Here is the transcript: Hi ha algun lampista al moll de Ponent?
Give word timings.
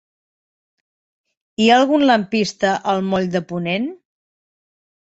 Hi 1.61 1.67
ha 1.69 1.77
algun 1.83 2.07
lampista 2.09 2.75
al 2.95 3.07
moll 3.13 3.31
de 3.39 3.47
Ponent? 3.55 3.89